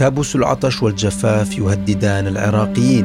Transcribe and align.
كابوس 0.00 0.36
العطش 0.36 0.82
والجفاف 0.82 1.58
يهددان 1.58 2.26
العراقيين. 2.26 3.04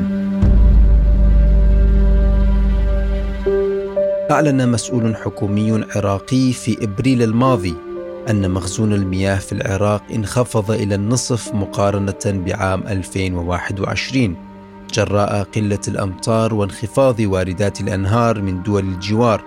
أعلن 4.31 4.69
مسؤول 4.69 5.15
حكومي 5.15 5.83
عراقي 5.95 6.53
في 6.53 6.77
إبريل 6.83 7.21
الماضي 7.21 7.75
أن 8.29 8.51
مخزون 8.51 8.93
المياه 8.93 9.35
في 9.35 9.51
العراق 9.51 10.03
انخفض 10.15 10.71
إلى 10.71 10.95
النصف 10.95 11.53
مقارنة 11.53 12.23
بعام 12.25 12.83
2021 12.87 14.35
جراء 14.93 15.43
قلة 15.43 15.81
الأمطار 15.87 16.53
وانخفاض 16.53 17.19
واردات 17.19 17.81
الأنهار 17.81 18.41
من 18.41 18.63
دول 18.63 18.83
الجوار 18.83 19.41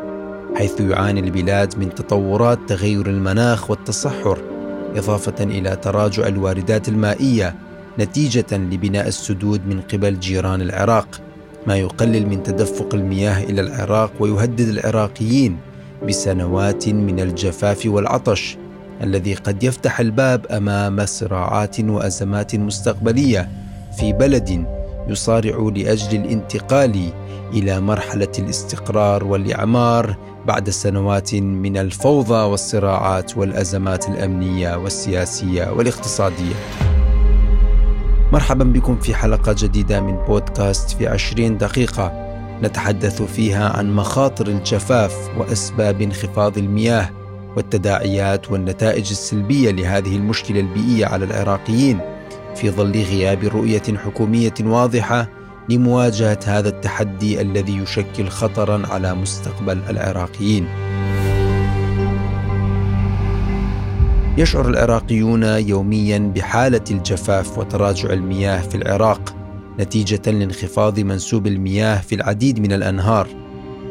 حيث 0.57 0.81
يعاني 0.81 1.21
البلاد 1.21 1.79
من 1.79 1.95
تطورات 1.95 2.59
تغير 2.69 3.07
المناخ 3.07 3.71
والتصحر. 3.71 4.58
إضافة 4.97 5.45
إلى 5.45 5.77
تراجع 5.77 6.27
الواردات 6.27 6.89
المائية 6.89 7.55
نتيجة 7.99 8.47
لبناء 8.53 9.09
السدود 9.09 9.67
من 9.67 9.81
قبل 9.81 10.21
جيران 10.21 10.63
العراق 10.63 11.21
ما 11.67 11.77
يقلل 11.77 12.27
من 12.27 12.43
تدفق 12.43 12.95
المياه 12.95 13.45
إلى 13.45 13.61
العراق 13.61 14.13
ويهدد 14.21 14.69
العراقيين 14.69 15.57
بسنوات 16.09 16.89
من 16.89 17.21
الجفاف 17.21 17.87
والعطش 17.87 18.57
الذي 19.03 19.35
قد 19.35 19.63
يفتح 19.63 20.01
الباب 20.01 20.47
أمام 20.47 21.07
صراعات 21.07 21.81
وأزمات 21.81 22.57
مستقبلية 22.57 23.49
في 23.99 24.13
بلد 24.13 24.67
يصارع 25.09 25.71
لأجل 25.77 26.21
الانتقال 26.21 27.11
إلى 27.53 27.81
مرحلة 27.81 28.33
الاستقرار 28.39 29.25
والإعمار 29.25 30.17
بعد 30.47 30.71
سنوات 30.71 31.35
من 31.35 31.77
الفوضى 31.77 32.51
والصراعات 32.51 33.37
والأزمات 33.37 34.09
الأمنية 34.09 34.77
والسياسية 34.77 35.71
والاقتصادية. 35.71 36.55
مرحبا 38.33 38.65
بكم 38.65 38.99
في 38.99 39.15
حلقة 39.15 39.55
جديدة 39.59 40.01
من 40.01 40.17
بودكاست 40.17 40.91
في 40.91 41.07
عشرين 41.07 41.59
دقيقة 41.59 42.29
نتحدث 42.63 43.23
فيها 43.23 43.69
عن 43.69 43.95
مخاطر 43.95 44.47
الجفاف 44.47 45.31
وأسباب 45.39 46.03
انخفاض 46.03 46.59
المياه 46.59 47.11
والتداعيات 47.57 48.51
والنتائج 48.51 49.11
السلبية 49.11 49.71
لهذه 49.71 50.17
المشكلة 50.17 50.61
البيئية 50.61 51.07
على 51.07 51.25
العراقيين 51.25 52.01
في 52.55 52.71
ظل 52.71 52.93
غياب 52.93 53.45
رؤية 53.45 53.83
حكومية 54.05 54.55
واضحة 54.61 55.38
لمواجهة 55.69 56.39
هذا 56.47 56.69
التحدي 56.69 57.41
الذي 57.41 57.77
يشكل 57.77 58.29
خطرا 58.29 58.87
على 58.87 59.15
مستقبل 59.15 59.79
العراقيين. 59.91 60.69
يشعر 64.39 64.69
العراقيون 64.69 65.43
يوميا 65.43 66.19
بحالة 66.19 66.85
الجفاف 66.91 67.59
وتراجع 67.59 68.11
المياه 68.11 68.61
في 68.61 68.75
العراق 68.75 69.35
نتيجة 69.81 70.31
لانخفاض 70.31 71.01
منسوب 71.01 71.47
المياه 71.47 72.01
في 72.01 72.15
العديد 72.15 72.61
من 72.61 72.73
الأنهار 72.73 73.29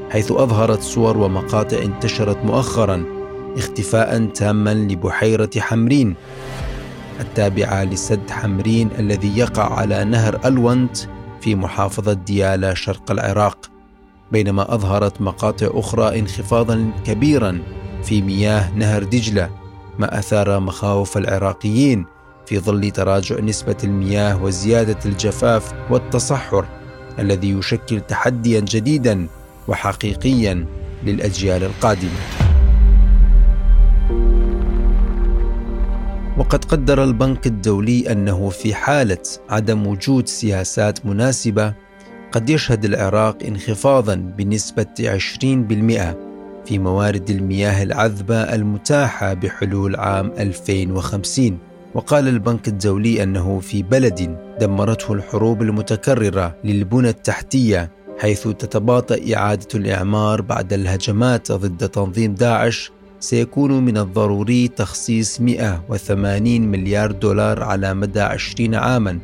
حيث 0.09 0.31
أظهرت 0.31 0.81
صور 0.81 1.17
ومقاطع 1.17 1.77
انتشرت 1.77 2.37
مؤخرا 2.45 3.03
اختفاء 3.57 4.25
تاما 4.25 4.73
لبحيرة 4.73 5.49
حمرين 5.57 6.15
التابعة 7.19 7.83
لسد 7.83 8.29
حمرين 8.29 8.89
الذي 8.99 9.37
يقع 9.37 9.73
على 9.73 10.03
نهر 10.03 10.39
ألونت 10.45 10.97
في 11.41 11.55
محافظة 11.55 12.13
ديالى 12.13 12.75
شرق 12.75 13.11
العراق 13.11 13.69
بينما 14.31 14.73
أظهرت 14.73 15.21
مقاطع 15.21 15.67
أخرى 15.71 16.19
انخفاضا 16.19 16.91
كبيرا 17.05 17.59
في 18.03 18.21
مياه 18.21 18.71
نهر 18.75 19.03
دجلة 19.03 19.49
ما 19.99 20.19
أثار 20.19 20.59
مخاوف 20.59 21.17
العراقيين 21.17 22.05
في 22.45 22.59
ظل 22.59 22.91
تراجع 22.91 23.39
نسبة 23.39 23.77
المياه 23.83 24.43
وزيادة 24.43 24.97
الجفاف 25.05 25.73
والتصحر 25.89 26.65
الذي 27.19 27.49
يشكل 27.49 28.01
تحديا 28.01 28.59
جديدا 28.59 29.27
وحقيقيا 29.67 30.65
للأجيال 31.03 31.63
القادمة. 31.63 32.46
وقد 36.37 36.65
قدر 36.65 37.03
البنك 37.03 37.47
الدولي 37.47 38.11
أنه 38.11 38.49
في 38.49 38.73
حالة 38.73 39.23
عدم 39.49 39.87
وجود 39.87 40.27
سياسات 40.27 41.05
مناسبة 41.05 41.73
قد 42.31 42.49
يشهد 42.49 42.85
العراق 42.85 43.37
انخفاضا 43.43 44.15
بنسبة 44.15 44.85
20% 44.99 45.43
في 46.65 46.79
موارد 46.79 47.29
المياه 47.29 47.83
العذبة 47.83 48.35
المتاحة 48.35 49.33
بحلول 49.33 49.95
عام 49.95 50.31
2050 50.39 51.57
وقال 51.93 52.27
البنك 52.27 52.67
الدولي 52.67 53.23
أنه 53.23 53.59
في 53.59 53.83
بلد 53.83 54.37
دمرته 54.59 55.13
الحروب 55.13 55.61
المتكررة 55.61 56.55
للبنى 56.63 57.09
التحتية 57.09 57.91
حيث 58.19 58.43
تتباطأ 58.47 59.17
إعادة 59.35 59.67
الإعمار 59.75 60.41
بعد 60.41 60.73
الهجمات 60.73 61.51
ضد 61.51 61.89
تنظيم 61.89 62.35
داعش 62.35 62.91
سيكون 63.19 63.85
من 63.85 63.97
الضروري 63.97 64.67
تخصيص 64.67 65.41
180 65.41 66.61
مليار 66.61 67.11
دولار 67.11 67.63
على 67.63 67.93
مدى 67.93 68.21
20 68.21 68.75
عاما 68.75 69.19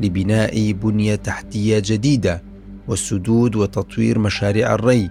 لبناء 0.00 0.72
بنية 0.72 1.14
تحتية 1.14 1.78
جديدة 1.84 2.42
والسدود 2.88 3.56
وتطوير 3.56 4.18
مشاريع 4.18 4.74
الري. 4.74 5.10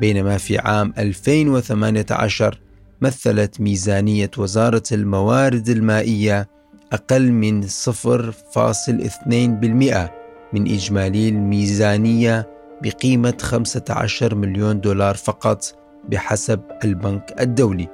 بينما 0.00 0.38
في 0.38 0.58
عام 0.58 0.94
2018 0.98 2.58
مثلت 3.00 3.60
ميزانية 3.60 4.30
وزارة 4.38 4.82
الموارد 4.92 5.68
المائية 5.68 6.48
أقل 6.92 7.32
من 7.32 7.62
0.2% 7.62 7.68
من 10.52 10.72
إجمالي 10.72 11.28
الميزانية 11.28 12.48
بقيمة 12.82 13.36
15 13.40 14.34
مليون 14.34 14.80
دولار 14.80 15.14
فقط. 15.14 15.83
بحسب 16.08 16.60
البنك 16.84 17.34
الدولي. 17.40 17.88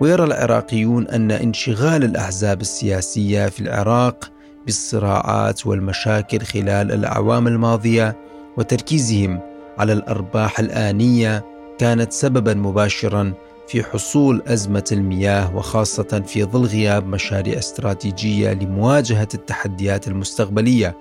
ويرى 0.00 0.24
العراقيون 0.24 1.08
أن 1.08 1.30
انشغال 1.30 2.04
الأحزاب 2.04 2.60
السياسية 2.60 3.48
في 3.48 3.60
العراق 3.60 4.32
بالصراعات 4.66 5.66
والمشاكل 5.66 6.40
خلال 6.40 6.92
الأعوام 6.92 7.46
الماضية 7.46 8.16
وتركيزهم 8.58 9.40
على 9.78 9.92
الأرباح 9.92 10.58
الآنية 10.60 11.44
كانت 11.78 12.12
سببا 12.12 12.54
مباشرا 12.54 13.32
في 13.68 13.82
حصول 13.82 14.42
أزمة 14.46 14.84
المياه 14.92 15.56
وخاصة 15.56 16.22
في 16.26 16.44
ظل 16.44 16.64
غياب 16.64 17.06
مشاريع 17.06 17.58
استراتيجية 17.58 18.52
لمواجهة 18.52 19.28
التحديات 19.34 20.08
المستقبلية 20.08 20.96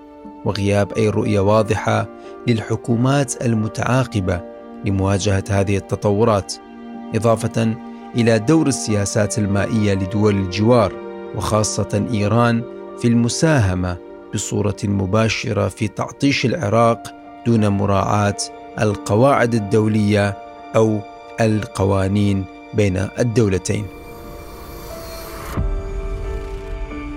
وغياب 0.45 0.91
أي 0.91 1.09
رؤية 1.09 1.39
واضحة 1.39 2.09
للحكومات 2.47 3.45
المتعاقبة 3.45 4.54
لمواجهة 4.85 5.43
هذه 5.49 5.77
التطورات 5.77 6.53
إضافة 7.15 7.75
إلى 8.15 8.39
دور 8.39 8.67
السياسات 8.67 9.39
المائية 9.39 9.93
لدول 9.93 10.35
الجوار 10.35 10.93
وخاصة 11.35 12.07
إيران 12.13 12.63
في 13.01 13.07
المساهمة 13.07 13.97
بصورة 14.33 14.77
مباشرة 14.83 15.67
في 15.67 15.87
تعطيش 15.87 16.45
العراق 16.45 17.15
دون 17.45 17.67
مراعاة 17.67 18.37
القواعد 18.81 19.55
الدولية 19.55 20.37
أو 20.75 20.99
القوانين 21.41 22.45
بين 22.73 23.07
الدولتين. 23.19 23.85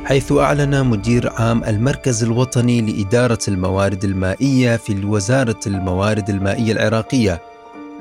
حيث 0.05 0.33
أعلن 0.33 0.87
مدير 0.87 1.33
عام 1.33 1.65
المركز 1.65 2.25
الوطني 2.25 2.81
لإدارة 2.81 3.39
الموارد 3.49 4.05
المائية 4.05 4.77
في 4.77 5.05
وزارة 5.05 5.61
الموارد 5.67 6.31
المائية 6.31 6.73
العراقية 6.73 7.43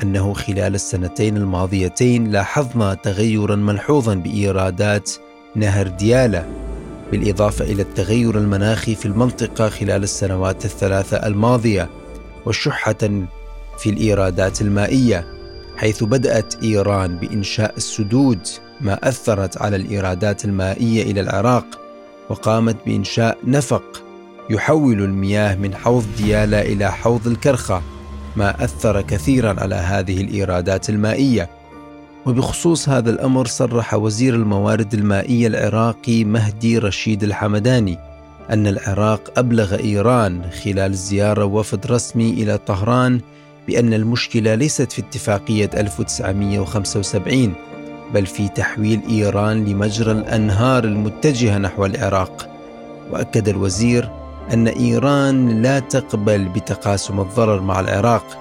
أنه 0.03 0.33
خلال 0.33 0.75
السنتين 0.75 1.37
الماضيتين 1.37 2.31
لاحظنا 2.31 2.93
تغيرا 2.93 3.55
ملحوظا 3.55 4.15
بإيرادات 4.15 5.11
نهر 5.55 5.87
ديالى 5.87 6.45
بالإضافة 7.11 7.65
إلى 7.65 7.81
التغير 7.81 8.37
المناخي 8.37 8.95
في 8.95 9.05
المنطقة 9.05 9.69
خلال 9.69 10.03
السنوات 10.03 10.65
الثلاثة 10.65 11.17
الماضية 11.27 11.89
وشحة 12.45 13.27
في 13.79 13.89
الإيرادات 13.89 14.61
المائية 14.61 15.25
حيث 15.77 16.03
بدأت 16.03 16.63
إيران 16.63 17.17
بإنشاء 17.17 17.77
السدود 17.77 18.47
ما 18.81 19.09
أثرت 19.09 19.61
على 19.61 19.75
الإيرادات 19.75 20.45
المائية 20.45 21.03
إلى 21.03 21.21
العراق 21.21 21.65
وقامت 22.29 22.75
بإنشاء 22.85 23.37
نفق 23.43 24.03
يحول 24.49 25.01
المياه 25.01 25.55
من 25.55 25.75
حوض 25.75 26.05
ديالى 26.17 26.61
إلى 26.61 26.91
حوض 26.91 27.27
الكرخة. 27.27 27.81
ما 28.37 28.63
أثر 28.63 29.01
كثيرا 29.01 29.55
على 29.59 29.75
هذه 29.75 30.21
الإيرادات 30.21 30.89
المائية. 30.89 31.49
وبخصوص 32.25 32.89
هذا 32.89 33.09
الأمر 33.09 33.45
صرح 33.45 33.93
وزير 33.93 34.35
الموارد 34.35 34.93
المائية 34.93 35.47
العراقي 35.47 36.23
مهدي 36.23 36.77
رشيد 36.77 37.23
الحمداني 37.23 37.97
أن 38.49 38.67
العراق 38.67 39.33
أبلغ 39.37 39.79
إيران 39.79 40.41
خلال 40.63 40.95
زيارة 40.95 41.45
وفد 41.45 41.87
رسمي 41.87 42.29
إلى 42.29 42.57
طهران 42.57 43.21
بأن 43.67 43.93
المشكلة 43.93 44.55
ليست 44.55 44.91
في 44.91 45.01
اتفاقية 45.01 45.69
1975 45.73 47.53
بل 48.13 48.25
في 48.25 48.47
تحويل 48.47 49.01
إيران 49.09 49.65
لمجرى 49.65 50.11
الأنهار 50.11 50.83
المتجهة 50.83 51.57
نحو 51.57 51.85
العراق. 51.85 52.49
وأكد 53.11 53.49
الوزير 53.49 54.09
أن 54.53 54.67
إيران 54.67 55.61
لا 55.61 55.79
تقبل 55.79 56.49
بتقاسم 56.49 57.19
الضرر 57.19 57.61
مع 57.61 57.79
العراق 57.79 58.37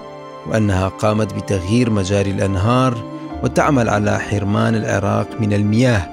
وأنها 0.47 0.87
قامت 0.87 1.33
بتغيير 1.33 1.89
مجاري 1.89 2.31
الأنهار 2.31 3.17
وتعمل 3.43 3.89
على 3.89 4.19
حرمان 4.19 4.75
العراق 4.75 5.27
من 5.39 5.53
المياه 5.53 6.07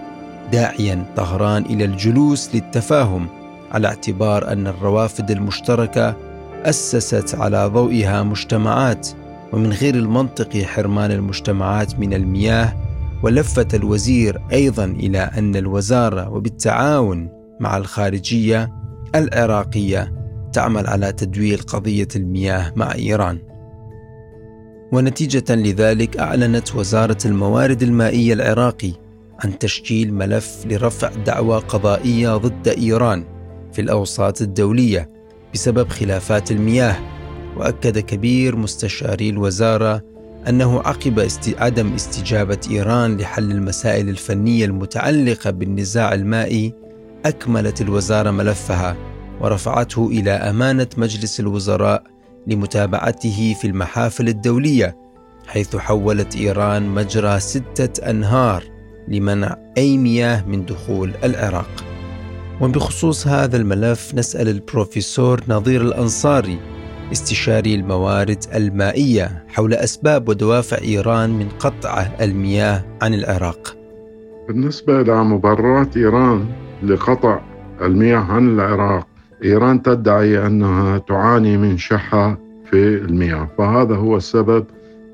داعيا 0.52 1.04
طهران 1.16 1.62
إلى 1.62 1.84
الجلوس 1.84 2.54
للتفاهم 2.54 3.28
على 3.72 3.88
اعتبار 3.88 4.52
أن 4.52 4.66
الروافد 4.66 5.30
المشتركة 5.30 6.16
أسست 6.64 7.34
على 7.34 7.66
ضوئها 7.66 8.22
مجتمعات 8.22 9.08
ومن 9.52 9.72
غير 9.72 9.94
المنطقي 9.94 10.64
حرمان 10.64 11.10
المجتمعات 11.10 11.98
من 11.98 12.14
المياه 12.14 12.72
ولفت 13.22 13.74
الوزير 13.74 14.40
أيضا 14.52 14.84
إلى 14.84 15.18
أن 15.18 15.56
الوزارة 15.56 16.28
وبالتعاون 16.30 17.28
مع 17.60 17.76
الخارجية 17.76 18.83
العراقية 19.14 20.12
تعمل 20.52 20.86
على 20.86 21.12
تدوير 21.12 21.60
قضية 21.60 22.08
المياه 22.16 22.72
مع 22.76 22.94
إيران. 22.94 23.38
ونتيجة 24.92 25.54
لذلك 25.54 26.16
أعلنت 26.16 26.74
وزارة 26.74 27.18
الموارد 27.24 27.82
المائية 27.82 28.32
العراقي 28.32 28.92
عن 29.44 29.58
تشكيل 29.58 30.14
ملف 30.14 30.66
لرفع 30.66 31.10
دعوى 31.26 31.58
قضائية 31.58 32.36
ضد 32.36 32.68
إيران 32.68 33.24
في 33.72 33.80
الأوساط 33.80 34.42
الدولية 34.42 35.10
بسبب 35.54 35.88
خلافات 35.88 36.50
المياه. 36.50 36.96
وأكد 37.56 37.98
كبير 37.98 38.56
مستشاري 38.56 39.28
الوزارة 39.28 40.02
أنه 40.48 40.80
عقب 40.80 41.18
است... 41.18 41.54
عدم 41.58 41.94
استجابة 41.94 42.58
إيران 42.70 43.16
لحل 43.16 43.50
المسائل 43.50 44.08
الفنية 44.08 44.64
المتعلقة 44.64 45.50
بالنزاع 45.50 46.14
المائي 46.14 46.74
أكملت 47.26 47.80
الوزارة 47.80 48.30
ملفها 48.30 48.96
ورفعته 49.40 50.08
إلى 50.08 50.30
أمانة 50.30 50.88
مجلس 50.96 51.40
الوزراء 51.40 52.04
لمتابعته 52.46 53.56
في 53.60 53.66
المحافل 53.66 54.28
الدولية 54.28 54.96
حيث 55.46 55.76
حولت 55.76 56.36
إيران 56.36 56.88
مجرى 56.88 57.40
ستة 57.40 58.10
أنهار 58.10 58.64
لمنع 59.08 59.56
أي 59.78 59.98
مياه 59.98 60.44
من 60.48 60.64
دخول 60.64 61.12
العراق 61.24 61.84
وبخصوص 62.60 63.26
هذا 63.26 63.56
الملف 63.56 64.14
نسأل 64.14 64.48
البروفيسور 64.48 65.40
نظير 65.48 65.82
الأنصاري 65.82 66.58
استشاري 67.12 67.74
الموارد 67.74 68.44
المائية 68.54 69.44
حول 69.48 69.74
أسباب 69.74 70.28
ودوافع 70.28 70.78
إيران 70.78 71.30
من 71.30 71.48
قطع 71.48 72.06
المياه 72.20 72.84
عن 73.02 73.14
العراق. 73.14 73.76
بالنسبة 74.48 75.02
لمبررات 75.02 75.96
إيران 75.96 76.46
لقطع 76.86 77.40
المياه 77.82 78.18
عن 78.18 78.54
العراق، 78.54 79.06
إيران 79.44 79.82
تدعي 79.82 80.46
أنها 80.46 80.98
تعاني 80.98 81.56
من 81.56 81.78
شحة 81.78 82.38
في 82.70 82.94
المياه، 82.94 83.48
فهذا 83.58 83.94
هو 83.96 84.16
السبب 84.16 84.64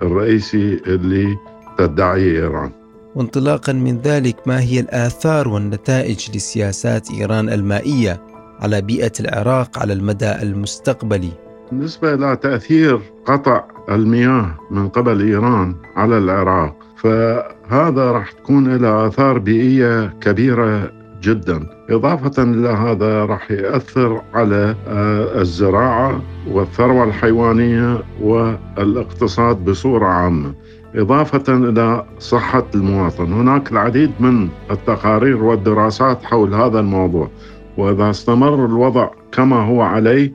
الرئيسي 0.02 0.81
اللي 0.87 1.37
تدعيه 1.78 2.40
إيران. 2.43 2.70
وانطلاقا 3.14 3.72
من 3.72 3.99
ذلك 3.99 4.37
ما 4.46 4.61
هي 4.61 4.81
الآثار 4.81 5.49
والنتائج 5.49 6.37
لسياسات 6.37 7.11
إيران 7.11 7.49
المائية 7.49 8.20
على 8.61 8.81
بيئة 8.81 9.12
العراق 9.20 9.78
على 9.78 9.93
المدى 9.93 10.32
المستقبلي 10.43 11.32
بالنسبة 11.70 12.14
إلى 12.14 12.37
تأثير 12.37 13.00
قطع 13.26 13.64
المياه 13.88 14.55
من 14.70 14.88
قبل 14.88 15.20
إيران 15.20 15.75
على 15.96 16.19
العراق 16.19 16.76
فهذا 16.96 18.11
راح 18.11 18.32
تكون 18.32 18.76
له 18.76 19.06
آثار 19.06 19.38
بيئية 19.38 20.06
كبيرة 20.20 20.93
جدا. 21.22 21.67
إضافة 21.90 22.43
إلى 22.43 22.69
هذا 22.69 23.25
راح 23.25 23.50
يأثر 23.50 24.22
على 24.34 24.75
آه، 24.88 25.40
الزراعة 25.40 26.22
والثروة 26.50 27.05
الحيوانية 27.05 28.02
والاقتصاد 28.20 29.64
بصورة 29.64 30.06
عامة. 30.06 30.55
إضافة 30.94 31.55
إلى 31.55 32.05
صحة 32.19 32.67
المواطن. 32.75 33.32
هناك 33.32 33.72
العديد 33.72 34.11
من 34.20 34.49
التقارير 34.70 35.44
والدراسات 35.44 36.25
حول 36.25 36.55
هذا 36.55 36.81
الموضوع. 36.81 37.31
وإذا 37.76 38.11
استمر 38.11 38.66
الوضع 38.66 39.11
كما 39.32 39.56
هو 39.56 39.82
عليه 39.82 40.32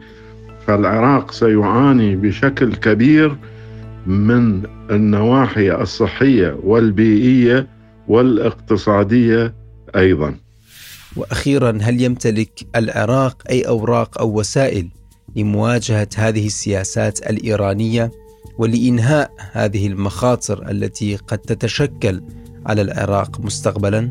فالعراق 0.68 1.32
سيعاني 1.32 2.16
بشكل 2.16 2.76
كبير 2.76 3.38
من 4.08 4.62
النواحي 4.92 5.72
الصحية 5.72 6.58
والبيئية 6.64 7.68
والاقتصادية 8.08 9.54
أيضا. 9.96 10.36
وأخيرا 11.18 11.78
هل 11.82 12.02
يمتلك 12.02 12.68
العراق 12.76 13.44
أي 13.50 13.62
أوراق 13.62 14.20
أو 14.22 14.40
وسائل 14.40 14.90
لمواجهة 15.36 16.08
هذه 16.18 16.46
السياسات 16.46 17.30
الإيرانية 17.30 18.12
ولإنهاء 18.58 19.32
هذه 19.52 19.88
المخاطر 19.88 20.72
التي 20.72 21.16
قد 21.16 21.38
تتشكل 21.38 22.22
على 22.66 22.82
العراق 22.82 23.40
مستقبلا؟ 23.40 24.10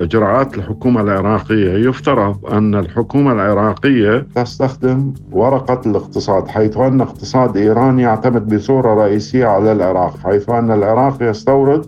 إجراءات 0.00 0.54
الحكومة 0.54 1.00
العراقية 1.00 1.88
يفترض 1.88 2.46
أن 2.46 2.74
الحكومة 2.74 3.32
العراقية 3.32 4.26
تستخدم 4.34 5.14
ورقة 5.32 5.80
الاقتصاد 5.90 6.48
حيث 6.48 6.76
أن 6.76 7.00
اقتصاد 7.00 7.56
إيران 7.56 7.98
يعتمد 7.98 8.54
بصورة 8.54 8.94
رئيسية 8.94 9.46
على 9.46 9.72
العراق 9.72 10.18
حيث 10.18 10.50
أن 10.50 10.70
العراق 10.70 11.16
يستورد 11.20 11.86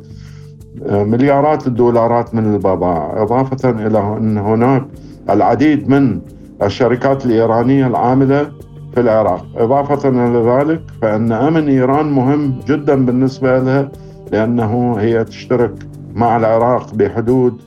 مليارات 0.82 1.66
الدولارات 1.66 2.34
من 2.34 2.54
البضائع 2.54 3.22
إضافة 3.22 3.70
إلى 3.70 3.98
أن 3.98 4.38
هناك 4.38 4.86
العديد 5.30 5.88
من 5.88 6.20
الشركات 6.62 7.26
الإيرانية 7.26 7.86
العاملة 7.86 8.50
في 8.94 9.00
العراق. 9.00 9.46
إضافة 9.56 10.08
إلى 10.08 10.50
ذلك 10.50 10.82
فإن 11.02 11.32
أمن 11.32 11.68
إيران 11.68 12.06
مهم 12.06 12.60
جدا 12.68 13.06
بالنسبة 13.06 13.58
لها 13.58 13.92
لأنه 14.32 14.96
هي 14.98 15.24
تشترك 15.24 15.74
مع 16.14 16.36
العراق 16.36 16.94
بحدود 16.94 17.60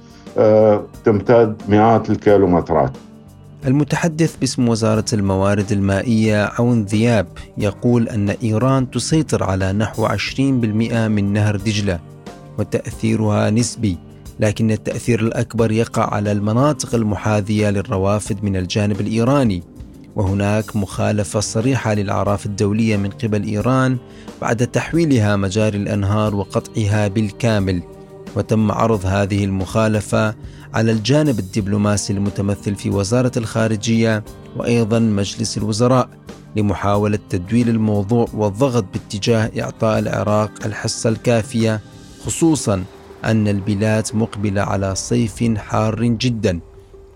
تمتد 1.03 1.61
مئات 1.69 2.09
الكيلومترات. 2.09 2.91
المتحدث 3.67 4.35
باسم 4.35 4.69
وزارة 4.69 5.05
الموارد 5.13 5.71
المائية 5.71 6.49
عون 6.59 6.83
ذياب 6.83 7.27
يقول 7.57 8.09
أن 8.09 8.29
إيران 8.29 8.91
تسيطر 8.91 9.43
على 9.43 9.73
نحو 9.73 10.05
20% 10.05 10.41
من 11.07 11.33
نهر 11.33 11.55
دجلة. 11.55 11.99
وتأثيرها 12.57 13.49
نسبي 13.49 13.97
لكن 14.39 14.71
التأثير 14.71 15.19
الأكبر 15.19 15.71
يقع 15.71 16.13
على 16.13 16.31
المناطق 16.31 16.95
المحاذية 16.95 17.69
للروافد 17.69 18.43
من 18.43 18.55
الجانب 18.55 19.01
الإيراني. 19.01 19.63
وهناك 20.15 20.75
مخالفة 20.75 21.39
صريحة 21.39 21.93
للأعراف 21.93 22.45
الدولية 22.45 22.97
من 22.97 23.09
قبل 23.09 23.43
إيران 23.43 23.97
بعد 24.41 24.67
تحويلها 24.67 25.35
مجاري 25.35 25.77
الأنهار 25.77 26.35
وقطعها 26.35 27.07
بالكامل. 27.07 27.81
وتم 28.35 28.71
عرض 28.71 29.05
هذه 29.05 29.45
المخالفة 29.45 30.35
على 30.73 30.91
الجانب 30.91 31.39
الدبلوماسي 31.39 32.13
المتمثل 32.13 32.75
في 32.75 32.89
وزارة 32.89 33.31
الخارجية 33.37 34.23
وأيضا 34.57 34.99
مجلس 34.99 35.57
الوزراء 35.57 36.09
لمحاولة 36.55 37.19
تدويل 37.29 37.69
الموضوع 37.69 38.27
والضغط 38.33 38.85
باتجاه 38.93 39.51
إعطاء 39.61 39.99
العراق 39.99 40.51
الحصة 40.65 41.09
الكافية 41.09 41.81
خصوصا 42.27 42.83
أن 43.25 43.47
البلاد 43.47 44.07
مقبلة 44.13 44.61
على 44.61 44.95
صيف 44.95 45.43
حار 45.57 46.03
جدا 46.03 46.59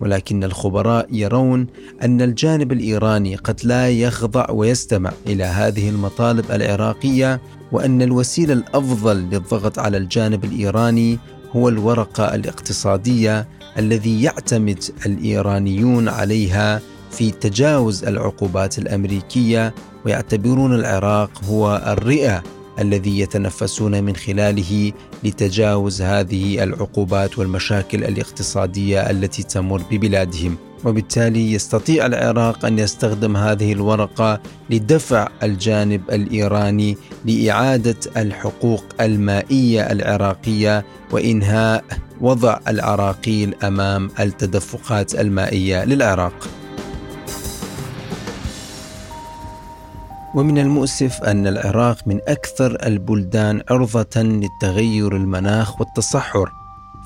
ولكن 0.02 0.44
الخبراء 0.44 1.08
يرون 1.12 1.68
أن 2.04 2.22
الجانب 2.22 2.72
الإيراني 2.72 3.36
قد 3.36 3.60
لا 3.64 3.90
يخضع 3.90 4.52
ويستمع 4.52 5.12
إلى 5.28 5.44
هذه 5.44 5.90
المطالب 5.90 6.52
العراقية 6.52 7.42
وأن 7.72 8.02
الوسيلة 8.02 8.54
الأفضل 8.54 9.18
للضغط 9.18 9.80
على 9.80 9.98
الجانب 9.98 10.46
الإيراني 10.46 11.20
هو 11.56 11.70
الورقة 11.70 12.36
الاقتصادية 12.36 13.48
الذي 13.78 14.24
يعتمد 14.24 14.84
الإيرانيون 15.06 16.10
عليها 16.10 16.82
في 17.12 17.32
تجاوز 17.32 18.04
العقوبات 18.04 18.78
الأمريكية 18.78 19.74
ويعتبرون 20.06 20.76
العراق 20.76 21.32
هو 21.50 21.84
الرئة 21.88 22.44
الذي 22.80 23.20
يتنفسون 23.20 24.04
من 24.04 24.16
خلاله 24.16 24.92
لتجاوز 25.24 26.02
هذه 26.02 26.64
العقوبات 26.64 27.40
والمشاكل 27.40 28.04
الاقتصادية 28.04 29.10
التي 29.10 29.44
تمر 29.44 29.82
ببلادهم 29.92 30.58
وبالتالي 30.86 31.54
يستطيع 31.54 32.06
العراق 32.06 32.66
أن 32.66 32.80
يستخدم 32.80 33.38
هذه 33.38 33.74
الورقة 33.74 34.42
لدفع 34.70 35.28
الجانب 35.44 36.02
الإيراني 36.12 36.98
لإعادة 37.26 37.98
الحقوق 38.18 38.84
المائية 39.02 39.92
العراقية 39.92 40.86
وإنهاء 41.12 41.84
وضع 42.22 42.60
العراقيل 42.68 43.56
أمام 43.64 44.10
التدفقات 44.20 45.16
المائية 45.16 45.86
للعراق. 45.86 46.61
ومن 50.36 50.58
المؤسف 50.58 51.24
أن 51.24 51.48
العراق 51.48 51.98
من 52.06 52.20
أكثر 52.28 52.78
البلدان 52.86 53.62
عرضة 53.70 54.22
للتغير 54.22 55.16
المناخ 55.16 55.80
والتصحر 55.80 56.52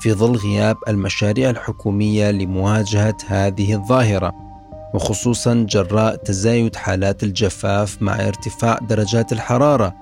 في 0.00 0.12
ظل 0.12 0.36
غياب 0.36 0.76
المشاريع 0.88 1.50
الحكومية 1.50 2.30
لمواجهة 2.30 3.16
هذه 3.26 3.74
الظاهرة 3.74 4.32
وخصوصا 4.94 5.66
جراء 5.68 6.16
تزايد 6.16 6.76
حالات 6.76 7.22
الجفاف 7.22 8.02
مع 8.02 8.14
ارتفاع 8.28 8.78
درجات 8.78 9.32
الحرارة 9.32 9.94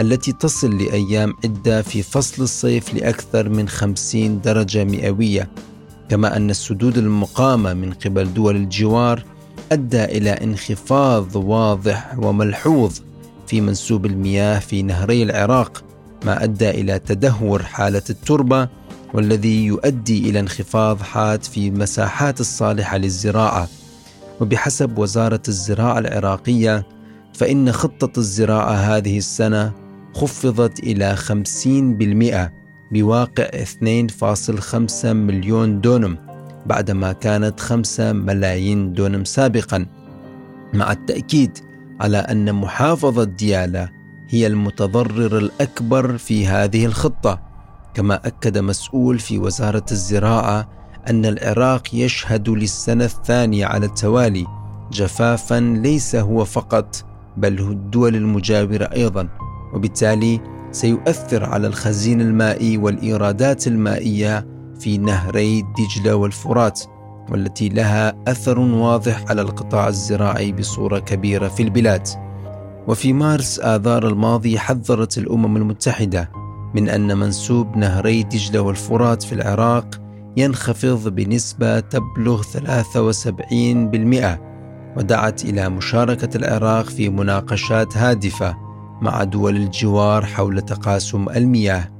التي 0.00 0.32
تصل 0.32 0.78
لأيام 0.78 1.34
عدة 1.44 1.82
في 1.82 2.02
فصل 2.02 2.42
الصيف 2.42 2.94
لأكثر 2.94 3.48
من 3.48 3.68
50 3.68 4.40
درجة 4.40 4.84
مئوية 4.84 5.48
كما 6.08 6.36
أن 6.36 6.50
السدود 6.50 6.98
المقامة 6.98 7.74
من 7.74 7.92
قبل 7.92 8.34
دول 8.34 8.56
الجوار 8.56 9.24
أدى 9.72 10.04
إلى 10.04 10.30
انخفاض 10.30 11.36
واضح 11.36 12.18
وملحوظ 12.18 12.98
في 13.46 13.60
منسوب 13.60 14.06
المياه 14.06 14.58
في 14.58 14.82
نهري 14.82 15.22
العراق 15.22 15.84
ما 16.24 16.44
أدى 16.44 16.70
إلى 16.70 16.98
تدهور 16.98 17.62
حالة 17.62 18.02
التربة 18.10 18.68
والذي 19.14 19.64
يؤدي 19.64 20.30
إلى 20.30 20.40
انخفاض 20.40 21.02
حاد 21.02 21.44
في 21.44 21.68
المساحات 21.68 22.40
الصالحة 22.40 22.96
للزراعة. 22.96 23.68
وبحسب 24.40 24.98
وزارة 24.98 25.42
الزراعة 25.48 25.98
العراقية 25.98 26.86
فإن 27.34 27.72
خطة 27.72 28.18
الزراعة 28.18 28.72
هذه 28.74 29.18
السنة 29.18 29.72
خفضت 30.14 30.80
إلى 30.80 31.16
50% 31.16 32.50
بواقع 32.92 33.44
2.5 33.44 35.04
مليون 35.04 35.80
دونم. 35.80 36.25
بعدما 36.66 37.12
كانت 37.12 37.60
5 37.60 38.12
ملايين 38.12 38.92
دونم 38.92 39.24
سابقا 39.24 39.86
مع 40.74 40.92
التأكيد 40.92 41.58
على 42.00 42.18
أن 42.18 42.54
محافظة 42.54 43.24
ديالا 43.24 43.88
هي 44.28 44.46
المتضرر 44.46 45.38
الأكبر 45.38 46.18
في 46.18 46.46
هذه 46.46 46.86
الخطة 46.86 47.40
كما 47.94 48.26
أكد 48.26 48.58
مسؤول 48.58 49.18
في 49.18 49.38
وزارة 49.38 49.84
الزراعة 49.92 50.68
أن 51.10 51.26
العراق 51.26 51.94
يشهد 51.94 52.48
للسنة 52.48 53.04
الثانية 53.04 53.66
على 53.66 53.86
التوالي 53.86 54.46
جفافا 54.92 55.60
ليس 55.60 56.16
هو 56.16 56.44
فقط 56.44 57.04
بل 57.36 57.58
الدول 57.58 58.16
المجاورة 58.16 58.84
أيضا 58.84 59.28
وبالتالي 59.74 60.40
سيؤثر 60.72 61.44
على 61.44 61.66
الخزين 61.66 62.20
المائي 62.20 62.76
والإيرادات 62.76 63.66
المائية 63.66 64.55
في 64.80 64.98
نهري 64.98 65.62
دجلة 65.62 66.14
والفرات 66.14 66.80
والتي 67.30 67.68
لها 67.68 68.14
أثر 68.28 68.58
واضح 68.58 69.24
على 69.28 69.42
القطاع 69.42 69.88
الزراعي 69.88 70.52
بصورة 70.52 70.98
كبيرة 70.98 71.48
في 71.48 71.62
البلاد. 71.62 72.08
وفي 72.88 73.12
مارس 73.12 73.60
آذار 73.60 74.08
الماضي 74.08 74.58
حذرت 74.58 75.18
الأمم 75.18 75.56
المتحدة 75.56 76.30
من 76.74 76.88
أن 76.88 77.18
منسوب 77.18 77.76
نهري 77.76 78.22
دجلة 78.22 78.60
والفرات 78.60 79.22
في 79.22 79.32
العراق 79.32 80.00
ينخفض 80.36 81.08
بنسبة 81.08 81.80
تبلغ 81.80 82.42
73% 82.42 84.38
ودعت 84.96 85.44
إلى 85.44 85.68
مشاركة 85.68 86.36
العراق 86.36 86.84
في 86.84 87.08
مناقشات 87.08 87.96
هادفة 87.96 88.56
مع 89.02 89.24
دول 89.24 89.56
الجوار 89.56 90.26
حول 90.26 90.60
تقاسم 90.62 91.28
المياه. 91.28 91.95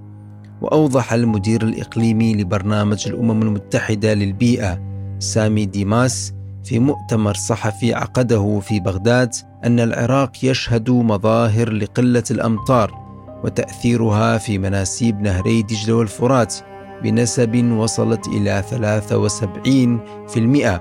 وأوضح 0.61 1.13
المدير 1.13 1.63
الإقليمي 1.63 2.35
لبرنامج 2.35 3.09
الأمم 3.09 3.43
المتحدة 3.43 4.15
للبيئة 4.15 4.81
سامي 5.19 5.67
ديماس 5.67 6.33
في 6.65 6.79
مؤتمر 6.79 7.35
صحفي 7.35 7.95
عقده 7.95 8.61
في 8.61 8.81
بغداد 8.81 9.35
أن 9.65 9.81
العراق 9.81 10.33
يشهد 10.43 10.91
مظاهر 10.91 11.73
لقلة 11.73 12.25
الأمطار 12.31 13.07
وتأثيرها 13.45 14.39
في 14.39 14.59
مناسيب 14.59 15.21
نهري 15.21 15.63
دجلة 15.63 15.95
والفرات 15.95 16.55
بنسب 17.03 17.73
وصلت 17.73 18.29
إلى 18.29 18.63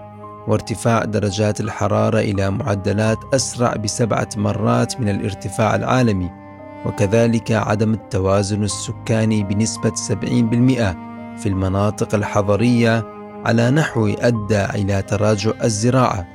73% 0.09 0.15
وارتفاع 0.49 1.05
درجات 1.05 1.61
الحرارة 1.61 2.19
إلى 2.19 2.51
معدلات 2.51 3.17
أسرع 3.33 3.75
بسبعة 3.75 4.29
مرات 4.37 5.01
من 5.01 5.09
الارتفاع 5.09 5.75
العالمي. 5.75 6.44
وكذلك 6.85 7.51
عدم 7.51 7.93
التوازن 7.93 8.63
السكاني 8.63 9.43
بنسبة 9.43 9.89
70% 9.89 10.15
في 11.39 11.45
المناطق 11.45 12.15
الحضرية 12.15 13.05
على 13.45 13.71
نحو 13.71 14.07
أدى 14.07 14.65
إلى 14.65 15.01
تراجع 15.01 15.51
الزراعة 15.63 16.27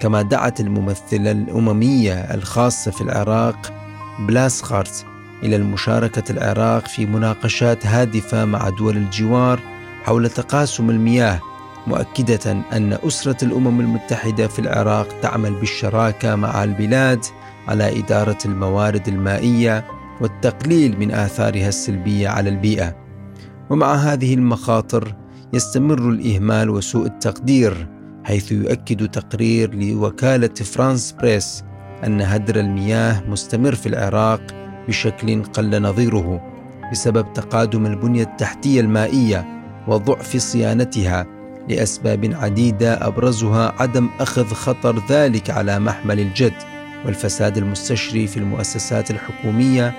كما 0.00 0.22
دعت 0.22 0.60
الممثلة 0.60 1.30
الأممية 1.30 2.14
الخاصة 2.14 2.90
في 2.90 3.00
العراق 3.00 3.72
بلاسخارت 4.18 5.06
إلى 5.42 5.56
المشاركة 5.56 6.32
العراق 6.32 6.86
في 6.86 7.06
مناقشات 7.06 7.86
هادفة 7.86 8.44
مع 8.44 8.68
دول 8.68 8.96
الجوار 8.96 9.60
حول 10.04 10.28
تقاسم 10.28 10.90
المياه 10.90 11.40
مؤكدة 11.86 12.52
أن 12.72 12.98
أسرة 13.06 13.44
الأمم 13.44 13.80
المتحدة 13.80 14.48
في 14.48 14.58
العراق 14.58 15.20
تعمل 15.22 15.52
بالشراكة 15.54 16.34
مع 16.34 16.64
البلاد 16.64 17.24
على 17.70 17.98
إدارة 17.98 18.38
الموارد 18.44 19.08
المائية 19.08 19.84
والتقليل 20.20 20.98
من 20.98 21.10
آثارها 21.10 21.68
السلبية 21.68 22.28
على 22.28 22.50
البيئة. 22.50 22.96
ومع 23.70 23.94
هذه 23.94 24.34
المخاطر 24.34 25.14
يستمر 25.52 26.08
الإهمال 26.08 26.70
وسوء 26.70 27.06
التقدير 27.06 27.88
حيث 28.24 28.52
يؤكد 28.52 29.08
تقرير 29.08 29.74
لوكالة 29.74 30.54
فرانس 30.54 31.12
بريس 31.12 31.64
أن 32.06 32.20
هدر 32.20 32.60
المياه 32.60 33.22
مستمر 33.28 33.74
في 33.74 33.88
العراق 33.88 34.42
بشكل 34.88 35.42
قل 35.42 35.82
نظيره 35.82 36.40
بسبب 36.92 37.32
تقادم 37.32 37.86
البنية 37.86 38.22
التحتية 38.22 38.80
المائية 38.80 39.46
وضعف 39.88 40.36
صيانتها 40.36 41.26
لأسباب 41.68 42.34
عديدة 42.34 43.06
أبرزها 43.06 43.74
عدم 43.78 44.08
أخذ 44.20 44.46
خطر 44.46 45.02
ذلك 45.08 45.50
على 45.50 45.78
محمل 45.78 46.20
الجد 46.20 46.69
والفساد 47.06 47.56
المستشري 47.56 48.26
في 48.26 48.36
المؤسسات 48.36 49.10
الحكومية 49.10 49.94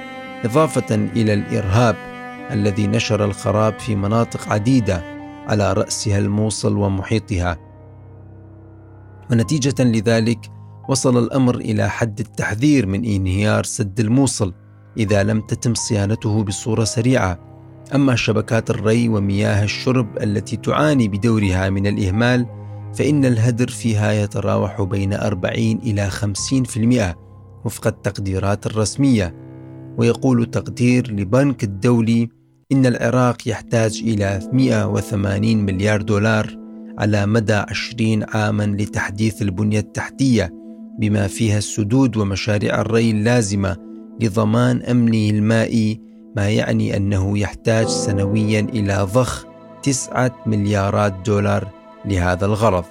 إضافة 0.46 0.96
إلى 0.96 1.34
الإرهاب 1.34 1.96
الذي 2.52 2.88
نشر 2.88 3.26
الخراب 3.26 3.80
في 3.80 3.96
مناطق 3.96 4.50
عديدة 4.50 5.04
على 5.48 5.74
رأسها 5.74 6.18
الموصل 6.18 6.78
ومحيطها. 6.78 7.58
ونتيجة 9.32 9.84
لذلك 9.84 10.52
وصل 10.90 11.24
الأمر 11.24 11.56
إلى 11.56 11.90
حد 11.90 12.20
التحذير 12.20 12.86
من 12.86 13.06
انهيار 13.06 13.64
سد 13.64 14.00
الموصل 14.00 14.54
إذا 14.98 15.24
لم 15.24 15.42
تتم 15.42 15.74
صيانته 15.74 16.44
بصورة 16.44 16.84
سريعة. 16.84 17.40
أما 17.96 18.16
شبكات 18.16 18.70
الري 18.70 19.10
ومياه 19.10 19.64
الشرب 19.64 20.18
التي 20.18 20.58
تعاني 20.58 21.08
بدورها 21.08 21.70
من 21.70 21.88
الإهمال 21.88 22.61
فإن 22.94 23.26
الهدر 23.26 23.68
فيها 23.68 24.12
يتراوح 24.12 24.82
بين 24.82 25.14
40 25.14 25.56
إلى 25.58 26.10
50% 26.10 27.16
وفق 27.66 27.88
التقديرات 27.88 28.66
الرسمية. 28.66 29.36
ويقول 29.98 30.46
تقدير 30.46 31.12
لبنك 31.12 31.64
الدولي 31.64 32.30
إن 32.72 32.86
العراق 32.86 33.48
يحتاج 33.48 34.02
إلى 34.06 34.40
180 34.54 35.58
مليار 35.58 36.02
دولار 36.02 36.58
على 36.98 37.26
مدى 37.26 37.54
20 37.54 38.24
عاما 38.24 38.64
لتحديث 38.64 39.42
البنية 39.42 39.80
التحتية 39.80 40.50
بما 41.00 41.28
فيها 41.28 41.58
السدود 41.58 42.18
ومشاريع 42.18 42.82
الري 42.82 43.12
اللازمة 43.12 43.78
لضمان 44.22 44.82
أمنه 44.82 45.30
المائي 45.30 46.02
ما 46.36 46.50
يعني 46.50 46.98
أنه 46.98 47.40
يحتاج 47.40 47.88
سنويا 47.88 48.60
إلى 48.60 49.08
ضخ 49.14 49.46
تسعة 49.84 50.36
مليارات 50.46 51.14
دولار 51.26 51.68
لهذا 52.06 52.46
الغرض. 52.46 52.86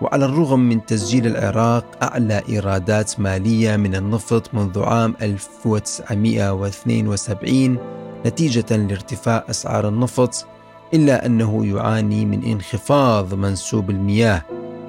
وعلى 0.00 0.24
الرغم 0.24 0.60
من 0.60 0.86
تسجيل 0.86 1.26
العراق 1.26 1.84
أعلى 2.02 2.42
إيرادات 2.48 3.20
مالية 3.20 3.76
من 3.76 3.94
النفط 3.94 4.54
منذ 4.54 4.82
عام 4.82 5.14
1972 5.22 7.78
نتيجة 8.26 8.76
لارتفاع 8.76 9.44
أسعار 9.50 9.88
النفط 9.88 10.46
إلا 10.94 11.26
أنه 11.26 11.66
يعاني 11.66 12.24
من 12.24 12.44
انخفاض 12.44 13.34
منسوب 13.34 13.90
المياه 13.90 14.42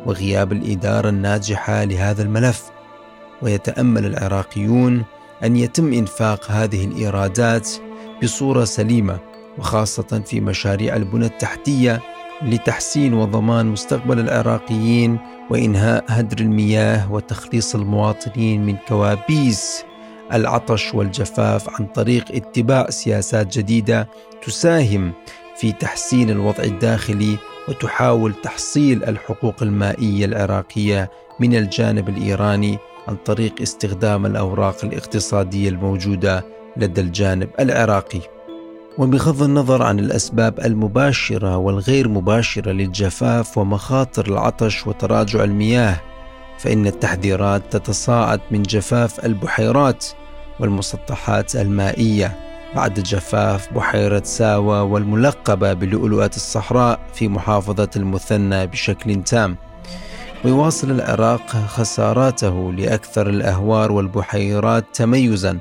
وغياب 0.06 0.52
الإدارة 0.52 1.10
الناجحة 1.10 1.84
لهذا 1.84 2.24
الملف. 2.24 2.64
ويتأمل 3.42 4.06
العراقيون 4.06 5.04
أن 5.44 5.56
يتم 5.56 5.94
إنفاق 5.94 6.52
هذه 6.52 6.86
الإيرادات 6.86 7.70
بصورة 8.24 8.64
سليمة 8.64 9.20
وخاصة 9.58 10.22
في 10.26 10.42
مشاريع 10.42 10.96
البنى 10.96 11.26
التحتية 11.26 12.02
لتحسين 12.42 13.14
وضمان 13.14 13.66
مستقبل 13.66 14.20
العراقيين 14.20 15.20
وإنهاء 15.50 16.06
هدر 16.08 16.40
المياه 16.40 17.14
وتخليص 17.14 17.76
المواطنين 17.76 18.66
من 18.66 18.76
كوابيس 18.88 19.84
العطش 20.34 20.94
والجفاف 20.94 21.70
عن 21.70 21.86
طريق 21.86 22.26
اتباع 22.32 22.90
سياسات 22.90 23.58
جديدة 23.58 24.08
تساهم 24.44 25.14
في 25.58 25.72
تحسين 25.72 26.30
الوضع 26.30 26.64
الداخلي 26.64 27.38
وتحاول 27.70 28.34
تحصيل 28.34 29.04
الحقوق 29.04 29.56
المائية 29.62 30.26
العراقية 30.26 31.12
من 31.40 31.56
الجانب 31.56 32.10
الإيراني 32.10 32.78
عن 33.08 33.16
طريق 33.16 33.62
استخدام 33.62 34.26
الأوراق 34.26 34.86
الاقتصادية 34.86 35.70
الموجودة 35.70 36.46
لدى 36.78 37.02
الجانب 37.02 37.50
العراقي. 37.60 38.35
وبغض 38.98 39.44
النظر 39.44 39.84
عن 39.84 40.00
الأسباب 40.00 40.60
المباشرة 40.60 41.58
والغير 41.58 42.10
مباشرة 42.10 42.72
للجفاف 42.72 43.58
ومخاطر 43.58 44.28
العطش 44.28 44.88
وتراجع 44.88 45.44
المياه 45.44 46.02
فإن 46.58 46.88
التحذيرات 46.88 47.62
تتصاعد 47.72 48.42
من 48.52 48.64
جفاف 48.64 49.26
البحيرات 49.26 50.06
والمسطحات 50.60 51.56
المائية 51.56 52.40
بعد 52.76 52.94
جفاف 52.94 53.74
بحيرة 53.74 54.22
ساوى 54.24 54.80
والملقبة 54.80 55.74
بلؤلؤه 55.74 56.32
الصحراء 56.36 57.00
في 57.14 57.28
محافظة 57.28 57.90
المثنى 57.96 58.68
بشكل 58.68 59.24
تام. 59.24 59.58
ويواصل 60.46 60.92
العراق 60.92 61.48
خساراته 61.50 62.74
لأكثر 62.74 63.30
الأهوار 63.30 63.92
والبحيرات 63.92 64.86
تميزا 64.94 65.60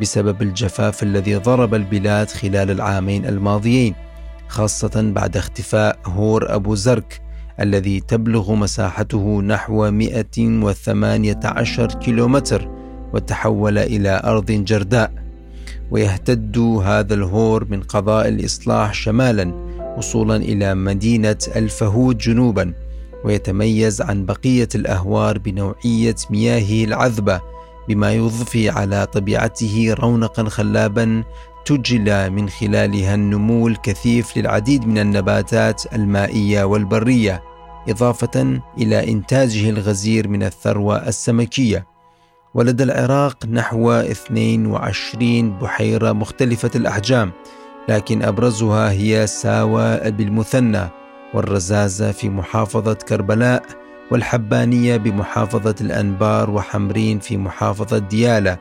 بسبب 0.00 0.42
الجفاف 0.42 1.02
الذي 1.02 1.34
ضرب 1.36 1.74
البلاد 1.74 2.28
خلال 2.28 2.70
العامين 2.70 3.26
الماضيين 3.26 3.94
خاصة 4.48 5.12
بعد 5.14 5.36
اختفاء 5.36 5.98
هور 6.06 6.54
أبو 6.54 6.74
زرك 6.74 7.20
الذي 7.60 8.00
تبلغ 8.00 8.54
مساحته 8.54 9.42
نحو 9.42 9.90
118 9.90 11.86
كيلومتر 11.86 12.68
وتحول 13.14 13.78
إلى 13.78 14.20
أرض 14.24 14.50
جرداء. 14.52 15.12
ويهتد 15.90 16.58
هذا 16.58 17.14
الهور 17.14 17.64
من 17.64 17.82
قضاء 17.82 18.28
الإصلاح 18.28 18.94
شمالا 18.94 19.54
وصولا 19.98 20.36
إلى 20.36 20.74
مدينة 20.74 21.36
الفهود 21.56 22.18
جنوبا 22.18 22.74
ويتميز 23.24 24.02
عن 24.02 24.26
بقية 24.26 24.68
الأهوار 24.74 25.38
بنوعية 25.38 26.16
مياهه 26.30 26.84
العذبة 26.84 27.40
بما 27.88 28.12
يضفي 28.12 28.70
على 28.70 29.06
طبيعته 29.06 29.94
رونقا 30.00 30.44
خلابا 30.48 31.24
تجلى 31.64 32.30
من 32.30 32.48
خلالها 32.48 33.14
النمو 33.14 33.68
الكثيف 33.68 34.36
للعديد 34.36 34.86
من 34.86 34.98
النباتات 34.98 35.82
المائية 35.94 36.64
والبرية 36.64 37.42
إضافة 37.88 38.60
إلى 38.78 39.12
إنتاجه 39.12 39.70
الغزير 39.70 40.28
من 40.28 40.42
الثروة 40.42 41.08
السمكية. 41.08 41.86
ولدى 42.54 42.82
العراق 42.82 43.46
نحو 43.46 43.92
22 43.92 45.58
بحيرة 45.58 46.12
مختلفة 46.12 46.70
الأحجام 46.74 47.32
لكن 47.88 48.22
أبرزها 48.22 48.90
هي 48.90 49.26
ساوى 49.26 50.10
بالمثنى 50.10 50.88
والرزازة 51.34 52.12
في 52.12 52.28
محافظة 52.28 52.94
كربلاء 52.94 53.79
والحبانية 54.10 54.96
بمحافظة 54.96 55.74
الأنبار 55.80 56.50
وحمرين 56.50 57.18
في 57.18 57.36
محافظة 57.36 57.98
ديالى 57.98 58.58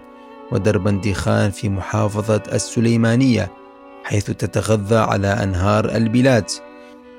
ودربندخان 0.52 1.52
في 1.52 1.70
محافظة 1.70 2.44
السليمانية 2.54 3.52
حيث 4.04 4.26
تتغذى 4.26 4.98
على 4.98 5.28
أنهار 5.28 5.96
البلاد. 5.96 6.46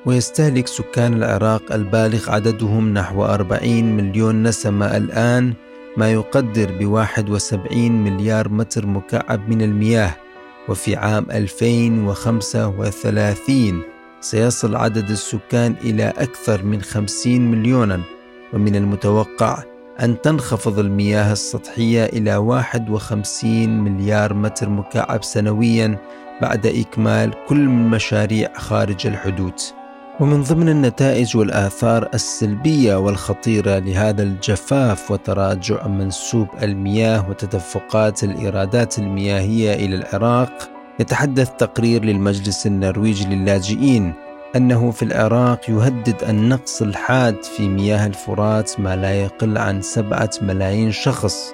ويستهلك 0.06 0.66
سكان 0.66 1.14
العراق 1.14 1.72
البالغ 1.72 2.30
عددهم 2.30 2.94
نحو 2.94 3.24
40 3.24 3.96
مليون 3.96 4.42
نسمة 4.42 4.96
الآن 4.96 5.54
ما 5.96 6.12
يقدر 6.12 6.72
ب 6.78 6.86
71 6.86 7.92
مليار 7.92 8.48
متر 8.48 8.86
مكعب 8.86 9.48
من 9.48 9.62
المياه. 9.62 10.16
وفي 10.68 10.96
عام 10.96 11.26
2035 11.30 13.82
سيصل 14.20 14.76
عدد 14.76 15.10
السكان 15.10 15.74
إلى 15.84 16.08
أكثر 16.08 16.62
من 16.62 16.82
50 16.82 17.50
مليوناً. 17.50 18.19
ومن 18.52 18.76
المتوقع 18.76 19.62
أن 20.02 20.20
تنخفض 20.20 20.78
المياه 20.78 21.32
السطحية 21.32 22.04
إلى 22.04 22.36
51 22.36 23.68
مليار 23.68 24.34
متر 24.34 24.68
مكعب 24.68 25.24
سنويا 25.24 25.98
بعد 26.42 26.66
إكمال 26.66 27.34
كل 27.48 27.68
مشاريع 27.68 28.52
خارج 28.54 29.06
الحدود. 29.06 29.54
ومن 30.20 30.42
ضمن 30.42 30.68
النتائج 30.68 31.36
والآثار 31.36 32.08
السلبية 32.14 32.94
والخطيرة 32.94 33.78
لهذا 33.78 34.22
الجفاف 34.22 35.10
وتراجع 35.10 35.86
منسوب 35.86 36.48
المياه 36.62 37.30
وتدفقات 37.30 38.24
الإيرادات 38.24 38.98
المياهية 38.98 39.74
إلى 39.74 39.96
العراق 39.96 40.70
يتحدث 41.00 41.50
تقرير 41.58 42.04
للمجلس 42.04 42.66
النرويجي 42.66 43.24
للاجئين 43.36 44.12
أنه 44.56 44.90
في 44.90 45.02
العراق 45.02 45.70
يهدد 45.70 46.24
النقص 46.28 46.82
الحاد 46.82 47.44
في 47.44 47.68
مياه 47.68 48.06
الفرات 48.06 48.80
ما 48.80 48.96
لا 48.96 49.14
يقل 49.14 49.58
عن 49.58 49.82
سبعة 49.82 50.30
ملايين 50.42 50.92
شخص 50.92 51.52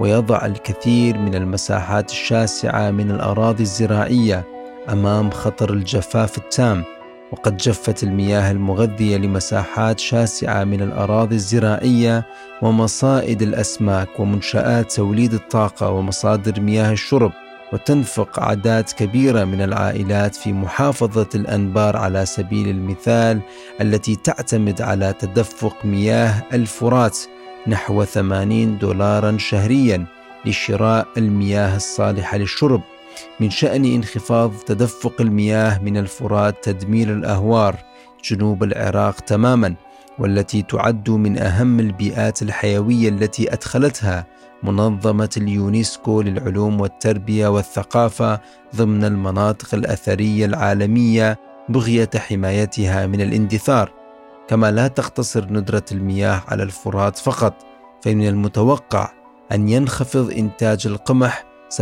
ويضع 0.00 0.46
الكثير 0.46 1.18
من 1.18 1.34
المساحات 1.34 2.10
الشاسعة 2.10 2.90
من 2.90 3.10
الأراضي 3.10 3.62
الزراعية 3.62 4.44
أمام 4.88 5.30
خطر 5.30 5.72
الجفاف 5.72 6.38
التام 6.38 6.84
وقد 7.32 7.56
جفت 7.56 8.02
المياه 8.02 8.50
المغذية 8.50 9.16
لمساحات 9.16 9.98
شاسعة 9.98 10.64
من 10.64 10.82
الأراضي 10.82 11.34
الزراعية 11.34 12.26
ومصائد 12.62 13.42
الأسماك 13.42 14.20
ومنشآت 14.20 14.92
توليد 14.92 15.34
الطاقة 15.34 15.90
ومصادر 15.90 16.60
مياه 16.60 16.92
الشرب. 16.92 17.32
وتنفق 17.72 18.40
أعداد 18.40 18.84
كبيرة 18.84 19.44
من 19.44 19.60
العائلات 19.62 20.34
في 20.34 20.52
محافظة 20.52 21.28
الأنبار 21.34 21.96
على 21.96 22.26
سبيل 22.26 22.68
المثال 22.68 23.40
التي 23.80 24.16
تعتمد 24.16 24.82
على 24.82 25.14
تدفق 25.18 25.84
مياه 25.84 26.42
الفرات 26.52 27.18
نحو 27.66 28.04
80 28.04 28.78
دولارا 28.78 29.38
شهريا 29.38 30.06
لشراء 30.44 31.06
المياه 31.16 31.76
الصالحة 31.76 32.36
للشرب 32.36 32.82
من 33.40 33.50
شأن 33.50 33.84
انخفاض 33.84 34.52
تدفق 34.66 35.20
المياه 35.20 35.78
من 35.78 35.96
الفرات 35.96 36.64
تدمير 36.64 37.12
الأهوار 37.12 37.76
جنوب 38.24 38.62
العراق 38.62 39.20
تماما 39.20 39.74
والتي 40.18 40.62
تعد 40.62 41.10
من 41.10 41.38
أهم 41.38 41.80
البيئات 41.80 42.42
الحيوية 42.42 43.08
التي 43.08 43.52
أدخلتها 43.52 44.26
منظمة 44.62 45.30
اليونسكو 45.36 46.22
للعلوم 46.22 46.80
والتربية 46.80 47.48
والثقافة 47.48 48.40
ضمن 48.76 49.04
المناطق 49.04 49.74
الأثرية 49.74 50.46
العالمية 50.46 51.38
بغية 51.68 52.10
حمايتها 52.16 53.06
من 53.06 53.20
الاندثار. 53.20 53.92
كما 54.48 54.70
لا 54.70 54.88
تقتصر 54.88 55.52
ندرة 55.52 55.84
المياه 55.92 56.42
على 56.48 56.62
الفرات 56.62 57.18
فقط 57.18 57.54
فمن 58.02 58.28
المتوقع 58.28 59.12
أن 59.52 59.68
ينخفض 59.68 60.30
إنتاج 60.30 60.86
القمح 60.86 61.44
17% 61.70 61.80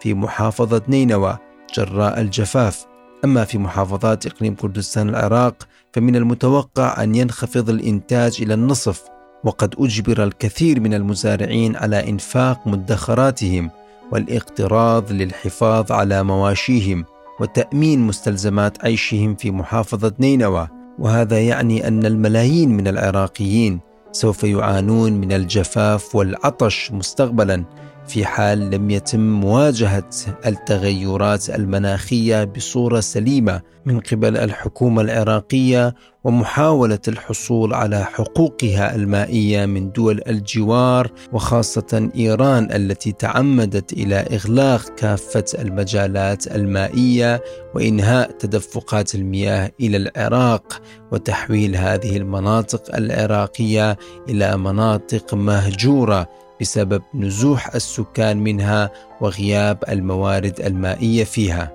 في 0.00 0.14
محافظة 0.14 0.82
نينوى 0.88 1.38
جراء 1.74 2.20
الجفاف. 2.20 2.86
أما 3.24 3.44
في 3.44 3.58
محافظات 3.58 4.26
إقليم 4.26 4.54
كردستان 4.54 5.08
العراق 5.08 5.68
فمن 5.92 6.16
المتوقع 6.16 7.02
أن 7.02 7.14
ينخفض 7.14 7.70
الإنتاج 7.70 8.38
إلى 8.42 8.54
النصف. 8.54 9.19
وقد 9.44 9.74
أجبر 9.78 10.24
الكثير 10.24 10.80
من 10.80 10.94
المزارعين 10.94 11.76
على 11.76 12.08
إنفاق 12.08 12.66
مدخراتهم 12.66 13.70
والاقتراض 14.12 15.12
للحفاظ 15.12 15.92
على 15.92 16.22
مواشيهم 16.22 17.04
وتأمين 17.40 18.00
مستلزمات 18.00 18.84
عيشهم 18.84 19.34
في 19.34 19.50
محافظة 19.50 20.12
نينوى. 20.18 20.68
وهذا 20.98 21.40
يعني 21.40 21.88
أن 21.88 22.06
الملايين 22.06 22.76
من 22.76 22.88
العراقيين 22.88 23.80
سوف 24.12 24.44
يعانون 24.44 25.12
من 25.12 25.32
الجفاف 25.32 26.14
والعطش 26.14 26.92
مستقبلا 26.92 27.64
في 28.10 28.24
حال 28.24 28.70
لم 28.70 28.90
يتم 28.90 29.20
مواجهة 29.40 30.10
التغيرات 30.46 31.50
المناخية 31.50 32.44
بصورة 32.44 33.00
سليمة 33.00 33.62
من 33.86 34.00
قبل 34.00 34.36
الحكومة 34.36 35.02
العراقية 35.02 35.94
ومحاولة 36.24 36.98
الحصول 37.08 37.74
على 37.74 38.04
حقوقها 38.04 38.94
المائية 38.94 39.66
من 39.66 39.92
دول 39.92 40.20
الجوار 40.28 41.12
وخاصة 41.32 42.10
إيران 42.16 42.72
التي 42.72 43.12
تعمدت 43.12 43.92
إلى 43.92 44.16
إغلاق 44.16 44.94
كافة 44.94 45.44
المجالات 45.58 46.46
المائية 46.46 47.42
وإنهاء 47.74 48.30
تدفقات 48.30 49.14
المياه 49.14 49.70
إلى 49.80 49.96
العراق 49.96 50.82
وتحويل 51.12 51.76
هذه 51.76 52.16
المناطق 52.16 52.96
العراقية 52.96 53.98
إلى 54.28 54.56
مناطق 54.56 55.34
مهجورة 55.34 56.28
بسبب 56.60 57.02
نزوح 57.14 57.74
السكان 57.74 58.36
منها 58.36 58.90
وغياب 59.20 59.84
الموارد 59.88 60.60
المائية 60.60 61.24
فيها. 61.24 61.72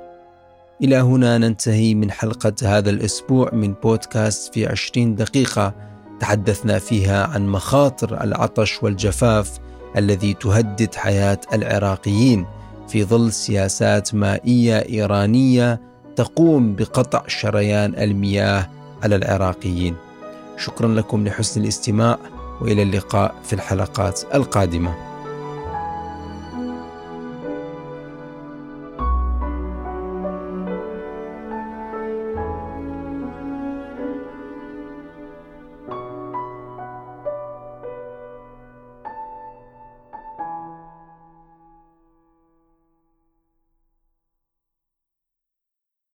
إلى 0.84 0.96
هنا 0.96 1.38
ننتهي 1.38 1.96
من 1.96 2.12
حلقة 2.12 2.54
هذا 2.64 2.90
الأسبوع 2.90 3.50
من 3.54 3.74
بودكاست 3.74 4.54
في 4.54 4.68
عشرين 4.68 5.16
دقيقة 5.16 5.74
تحدثنا 6.20 6.80
فيها 6.80 7.28
عن 7.28 7.48
مخاطر 7.48 8.24
العطش 8.24 8.84
والجفاف 8.84 9.60
الذي 9.98 10.34
تهدد 10.34 10.96
حياة 10.96 11.40
العراقيين 11.54 12.46
في 12.88 13.04
ظل 13.04 13.32
سياسات 13.32 14.16
مائية 14.16 14.78
إيرانية 14.78 15.82
تقوم 16.16 16.76
بقطع 16.76 17.24
شريان 17.28 17.96
المياه 17.96 18.70
على 19.04 19.16
العراقيين. 19.16 19.96
شكرا 20.58 20.88
لكم 20.88 21.28
لحسن 21.28 21.62
الاستماع 21.62 22.18
وإلى 22.62 22.82
اللقاء 22.82 23.36
في 23.44 23.54
الحلقات 23.54 24.22
القادمة. 24.36 25.15